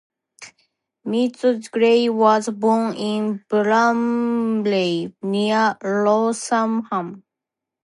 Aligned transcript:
Midgley 1.05 2.09
was 2.11 2.49
born 2.49 2.95
in 2.95 3.45
Bramley, 3.47 5.15
near 5.21 5.77
Rotherham. 5.79 7.23